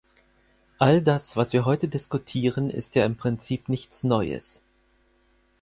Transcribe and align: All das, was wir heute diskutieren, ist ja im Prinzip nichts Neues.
All 0.79 1.03
das, 1.03 1.37
was 1.37 1.53
wir 1.53 1.63
heute 1.63 1.87
diskutieren, 1.87 2.71
ist 2.71 2.95
ja 2.95 3.05
im 3.05 3.17
Prinzip 3.17 3.69
nichts 3.69 4.03
Neues. 4.03 4.63